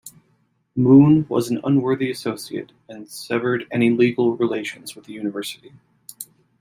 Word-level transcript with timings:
Moon 0.75 1.27
was 1.29 1.51
an 1.51 1.61
unworthy 1.63 2.09
associate 2.09 2.71
and 2.89 3.07
severed 3.07 3.67
any 3.69 3.91
legal 3.91 4.35
relations 4.35 4.95
with 4.95 5.05
the 5.05 5.13
University. 5.13 5.73